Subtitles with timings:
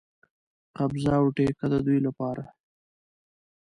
[0.77, 2.43] قبضه او ټیکه د دوی لپاره.